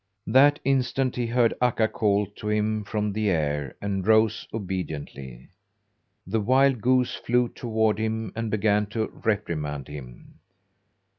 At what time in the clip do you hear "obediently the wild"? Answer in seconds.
4.51-6.81